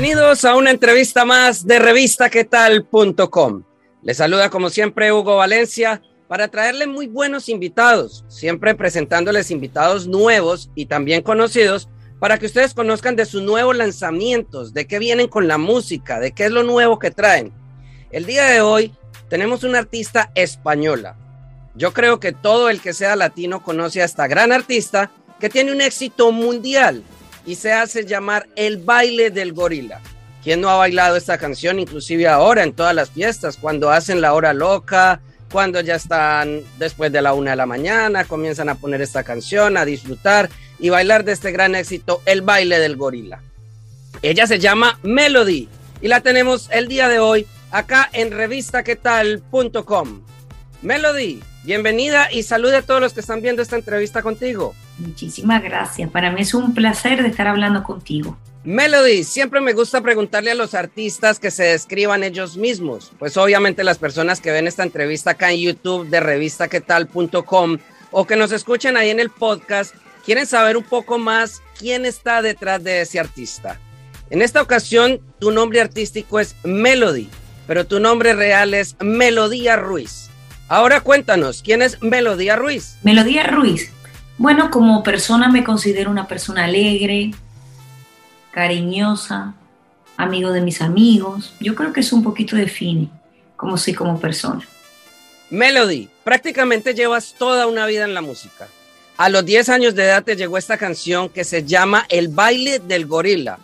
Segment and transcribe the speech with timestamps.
[0.00, 3.64] Bienvenidos a una entrevista más de revistaquetal.com.
[4.00, 10.70] Les saluda como siempre Hugo Valencia para traerle muy buenos invitados, siempre presentándoles invitados nuevos
[10.74, 15.46] y también conocidos para que ustedes conozcan de sus nuevos lanzamientos, de qué vienen con
[15.46, 17.52] la música, de qué es lo nuevo que traen.
[18.10, 18.94] El día de hoy
[19.28, 21.18] tenemos una artista española.
[21.74, 25.72] Yo creo que todo el que sea latino conoce a esta gran artista que tiene
[25.72, 27.04] un éxito mundial
[27.46, 30.00] y se hace llamar El baile del gorila.
[30.42, 34.32] ¿Quién no ha bailado esta canción inclusive ahora en todas las fiestas, cuando hacen la
[34.32, 35.20] hora loca,
[35.52, 39.76] cuando ya están después de la una de la mañana, comienzan a poner esta canción,
[39.76, 43.42] a disfrutar y bailar de este gran éxito, El baile del gorila.
[44.22, 45.68] Ella se llama Melody
[46.00, 50.22] y la tenemos el día de hoy acá en revistaquetal.com.
[50.82, 54.74] Melody, bienvenida y salude a todos los que están viendo esta entrevista contigo.
[55.00, 56.10] Muchísimas gracias.
[56.10, 58.36] Para mí es un placer de estar hablando contigo.
[58.62, 63.10] Melody, siempre me gusta preguntarle a los artistas que se describan ellos mismos.
[63.18, 67.78] Pues obviamente las personas que ven esta entrevista acá en YouTube de revistaquetal.com
[68.10, 69.94] o que nos escuchen ahí en el podcast,
[70.24, 73.80] quieren saber un poco más quién está detrás de ese artista.
[74.28, 77.28] En esta ocasión, tu nombre artístico es Melody,
[77.66, 80.28] pero tu nombre real es Melodía Ruiz.
[80.68, 82.98] Ahora cuéntanos, ¿quién es Melodía Ruiz?
[83.02, 83.90] Melodía Ruiz.
[84.40, 87.32] Bueno, como persona me considero una persona alegre,
[88.52, 89.52] cariñosa,
[90.16, 91.52] amigo de mis amigos.
[91.60, 93.10] Yo creo que es un poquito define
[93.54, 94.66] como soy como persona.
[95.50, 98.66] Melody, prácticamente llevas toda una vida en la música.
[99.18, 102.78] A los 10 años de edad te llegó esta canción que se llama El baile
[102.78, 103.58] del gorila.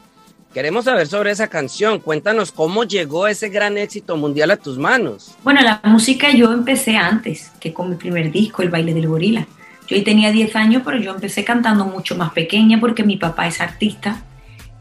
[0.53, 2.01] Queremos saber sobre esa canción.
[2.01, 5.35] Cuéntanos cómo llegó ese gran éxito mundial a tus manos.
[5.43, 9.47] Bueno, la música yo empecé antes que con mi primer disco, El baile del gorila.
[9.87, 13.61] Yo tenía 10 años, pero yo empecé cantando mucho más pequeña porque mi papá es
[13.61, 14.23] artista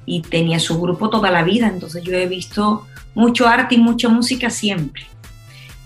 [0.06, 2.86] y tenía su grupo toda la vida, entonces yo he visto
[3.16, 5.04] mucho arte y mucha música siempre.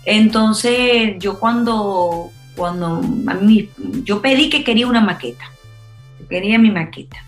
[0.04, 3.68] Entonces yo cuando, cuando a mí,
[4.04, 5.50] yo pedí que quería una maqueta,
[6.28, 7.18] quería mi maqueta.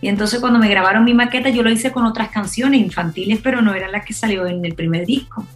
[0.00, 3.62] Y entonces cuando me grabaron mi maqueta yo lo hice con otras canciones infantiles, pero
[3.62, 5.46] no era la que salió en el primer disco.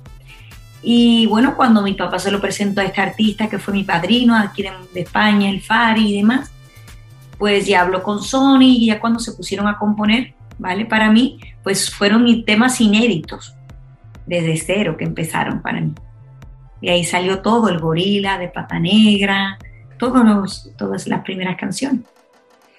[0.91, 4.35] Y bueno, cuando mi papá se lo presentó a este artista que fue mi padrino
[4.35, 6.51] aquí de, de España, el Fari y demás,
[7.37, 10.87] pues ya habló con Sony y ya cuando se pusieron a componer, ¿vale?
[10.87, 13.55] Para mí, pues fueron temas inéditos,
[14.25, 15.93] desde cero que empezaron para mí.
[16.81, 19.59] Y ahí salió todo, el gorila de pata negra,
[19.99, 22.01] todos los, todas las primeras canciones.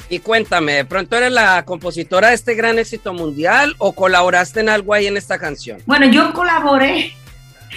[0.10, 4.70] Y cuéntame, ¿de pronto eres la compositora de este gran éxito mundial o colaboraste en
[4.70, 5.78] algo ahí en esta canción?
[5.86, 7.14] Bueno, yo colaboré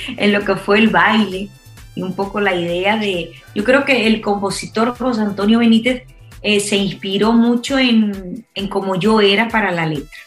[0.09, 1.49] en lo que fue el baile
[1.95, 6.05] y un poco la idea de, yo creo que el compositor José Antonio Benítez
[6.43, 10.19] eh, se inspiró mucho en, en cómo yo era para la letra.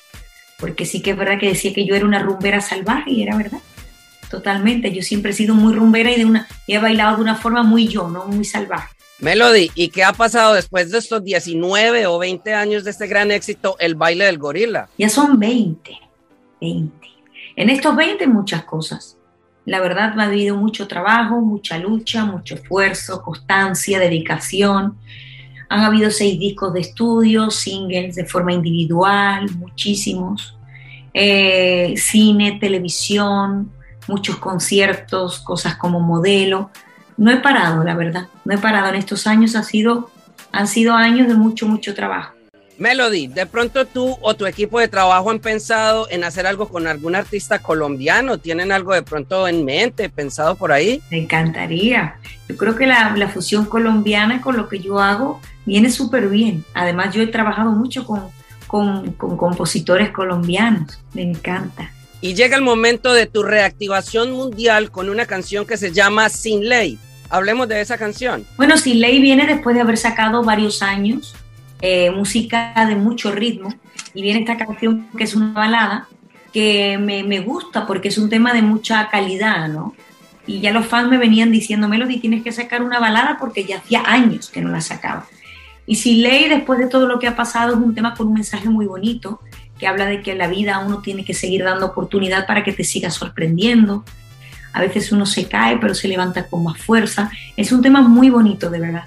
[0.60, 3.36] Porque sí que es verdad que decía que yo era una rumbera salvaje y era
[3.36, 3.60] verdad.
[4.30, 4.92] Totalmente.
[4.94, 7.88] Yo siempre he sido muy rumbera y, de una, he bailado de una forma muy
[7.88, 8.90] yo, no muy salvaje.
[9.20, 13.32] Melody, ¿y qué ha pasado después de estos 19 o 20 años de este gran
[13.32, 14.90] éxito, el baile del gorila?
[14.98, 15.92] Ya son 20,
[16.60, 17.08] 20.
[17.56, 19.15] En estos 20 muchas cosas.
[19.66, 24.98] La verdad ha habido mucho trabajo, mucha lucha, mucho esfuerzo, constancia, dedicación.
[25.70, 30.56] Han habido seis discos de estudio, singles de forma individual, muchísimos.
[31.14, 33.72] Eh, cine, televisión,
[34.08, 36.70] muchos conciertos, cosas como modelo.
[37.18, 38.28] No he parado, la verdad.
[38.44, 39.56] No he parado en estos años.
[39.56, 40.12] Ha sido,
[40.52, 42.35] han sido años de mucho, mucho trabajo.
[42.78, 46.88] Melody, de pronto tú o tu equipo de trabajo han pensado en hacer algo con
[46.88, 51.02] algún artista colombiano, tienen algo de pronto en mente, pensado por ahí.
[51.10, 52.18] Me encantaría.
[52.50, 56.66] Yo creo que la, la fusión colombiana con lo que yo hago viene súper bien.
[56.74, 58.24] Además, yo he trabajado mucho con,
[58.68, 61.92] con, con compositores colombianos, me encanta.
[62.22, 66.68] Y llega el momento de tu reactivación mundial con una canción que se llama Sin
[66.68, 66.98] Ley.
[67.30, 68.46] Hablemos de esa canción.
[68.58, 71.36] Bueno, Sin Ley viene después de haber sacado varios años
[71.86, 73.74] eh, música de mucho ritmo
[74.14, 76.08] y viene esta canción que es una balada
[76.52, 79.94] que me, me, gusta porque es un tema de mucha calidad, ¿no?
[80.48, 83.78] y ya los fans me venían diciendo, Melody, tienes que sacar una balada porque ya
[83.78, 85.26] hacía años que no la sacaba.
[85.88, 88.34] Y si Ley, después de todo lo que ha pasado, es un tema con un
[88.34, 89.42] mensaje muy bonito,
[89.80, 92.74] que habla de que en la vida uno tiene que seguir dando oportunidad para que
[92.74, 94.04] te siga sorprendiendo.
[94.74, 97.30] A veces uno se cae, pero se levanta con más fuerza.
[97.58, 99.06] Es un tema muy bonito, de verdad.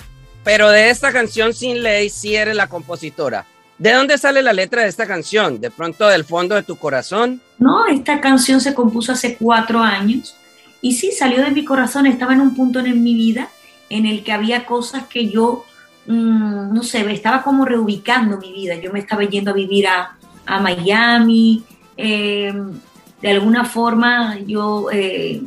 [0.48, 3.44] Pero de esta canción Sin Ley, sí eres la compositora.
[3.76, 5.60] ¿De dónde sale la letra de esta canción?
[5.60, 7.42] ¿De pronto del fondo de tu corazón?
[7.58, 10.34] No, esta canción se compuso hace cuatro años
[10.80, 13.50] y sí, salió de mi corazón, estaba en un punto en mi vida
[13.90, 15.66] en el que había cosas que yo,
[16.06, 18.76] mm, no sé, estaba como reubicando mi vida.
[18.76, 20.16] Yo me estaba yendo a vivir a,
[20.62, 21.62] Miami,
[21.94, 22.54] eh,
[23.20, 25.42] de alguna forma yo, eh,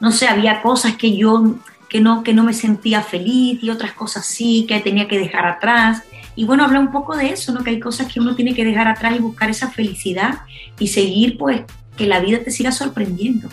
[0.00, 1.56] no sé, había cosas que yo,
[1.94, 5.46] que no, que no me sentía feliz y otras cosas sí, que tenía que dejar
[5.46, 6.02] atrás.
[6.34, 7.62] Y bueno, habla un poco de eso, ¿no?
[7.62, 10.40] Que hay cosas que uno tiene que dejar atrás y buscar esa felicidad
[10.76, 11.60] y seguir, pues,
[11.96, 13.48] que la vida te siga sorprendiendo.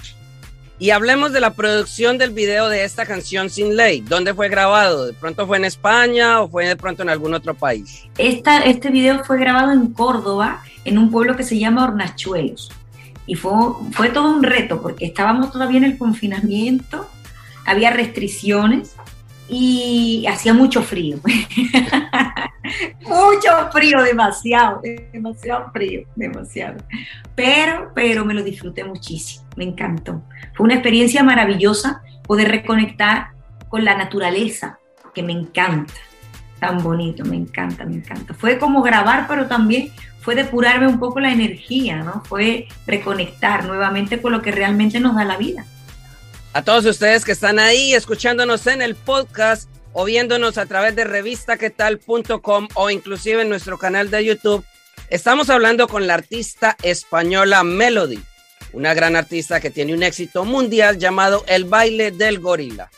[0.79, 4.01] Y hablemos de la producción del video de esta canción Sin Ley.
[4.01, 5.05] ¿Dónde fue grabado?
[5.05, 8.05] ¿De pronto fue en España o fue de pronto en algún otro país?
[8.17, 12.71] Esta, este video fue grabado en Córdoba, en un pueblo que se llama Hornachuelos.
[13.27, 13.51] Y fue,
[13.91, 17.07] fue todo un reto porque estábamos todavía en el confinamiento,
[17.65, 18.95] había restricciones
[19.47, 21.17] y hacía mucho frío.
[23.01, 24.81] mucho frío, demasiado,
[25.11, 26.77] demasiado frío, demasiado.
[27.35, 30.23] Pero, pero me lo disfruté muchísimo, me encantó.
[30.53, 33.31] Fue una experiencia maravillosa poder reconectar
[33.67, 34.79] con la naturaleza,
[35.13, 35.93] que me encanta,
[36.59, 38.33] tan bonito, me encanta, me encanta.
[38.33, 39.91] Fue como grabar, pero también
[40.21, 42.23] fue depurarme un poco la energía, ¿no?
[42.23, 45.65] Fue reconectar nuevamente con lo que realmente nos da la vida.
[46.53, 51.05] A todos ustedes que están ahí escuchándonos en el podcast o viéndonos a través de
[51.05, 54.65] revistaquetal.com o inclusive en nuestro canal de YouTube,
[55.09, 58.19] estamos hablando con la artista española Melody,
[58.73, 62.91] una gran artista que tiene un éxito mundial llamado El baile del gorila.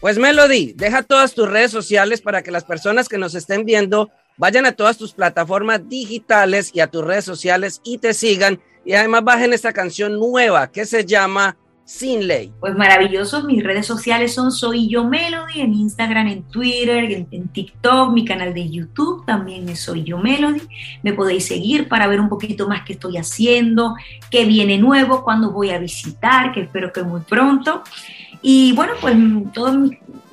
[0.00, 4.08] Pues Melody, deja todas tus redes sociales para que las personas que nos estén viendo
[4.36, 8.92] vayan a todas tus plataformas digitales y a tus redes sociales y te sigan y
[8.92, 11.56] además bajen esta canción nueva que se llama
[11.88, 12.52] sin ley.
[12.60, 18.12] Pues maravilloso, mis redes sociales son Soy Yo Melody, en Instagram, en Twitter, en, TikTok,
[18.12, 20.60] mi canal de YouTube también es Soy Yo Melody.
[21.02, 23.94] Me podéis seguir para ver un poquito más qué estoy haciendo,
[24.30, 27.82] qué viene nuevo, cuándo voy a visitar, que espero que muy pronto.
[28.42, 29.16] Y bueno, pues
[29.54, 29.88] todo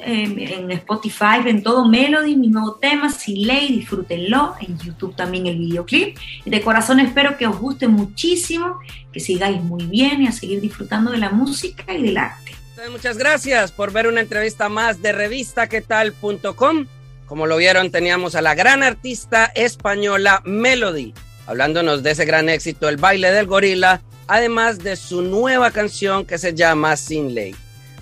[0.06, 5.58] en Spotify, en todo Melody, mi nuevo tema, Sin Ley, disfrútenlo, en YouTube también el
[5.58, 6.18] videoclip.
[6.46, 8.80] Y de corazón espero que os guste muchísimo,
[9.12, 12.54] que sigáis muy bien y a seguir disfrutando de la música y del arte.
[12.92, 16.86] Muchas gracias por ver una entrevista más de revistaquetal.com.
[17.26, 21.14] Como lo vieron, teníamos a la gran artista española Melody,
[21.48, 26.38] hablándonos de ese gran éxito, El baile del gorila, además de su nueva canción que
[26.38, 27.56] se llama Sin Ley.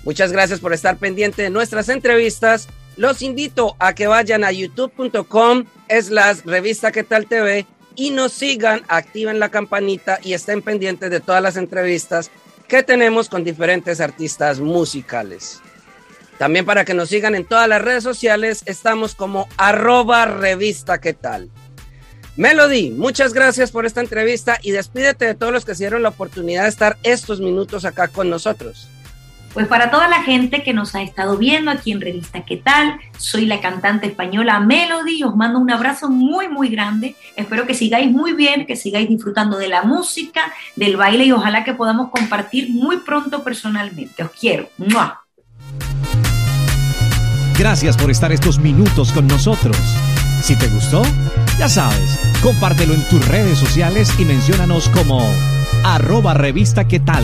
[0.04, 2.68] Muchas gracias por estar pendiente de nuestras entrevistas.
[2.98, 7.66] Los invito a que vayan a youtube.com slash revista que tal TV
[7.96, 12.32] y nos sigan, activen la campanita y estén pendientes de todas las entrevistas
[12.68, 15.62] que tenemos con diferentes artistas musicales.
[16.38, 21.14] También para que nos sigan en todas las redes sociales, estamos como arroba revista que
[21.14, 21.50] tal.
[22.36, 26.10] Melody, muchas gracias por esta entrevista y despídete de todos los que se dieron la
[26.10, 28.90] oportunidad de estar estos minutos acá con nosotros.
[29.54, 33.00] Pues para toda la gente que nos ha estado viendo aquí en Revista ¿Qué tal?
[33.18, 38.12] Soy la cantante española Melody, os mando un abrazo muy muy grande, espero que sigáis
[38.12, 42.70] muy bien, que sigáis disfrutando de la música, del baile y ojalá que podamos compartir
[42.72, 44.24] muy pronto personalmente.
[44.24, 44.70] Os quiero.
[47.58, 49.78] Gracias por estar estos minutos con nosotros.
[50.42, 51.04] Si te gustó,
[51.60, 55.22] ya sabes, compártelo en tus redes sociales y menciónanos como
[55.84, 57.24] arroba revista qué tal.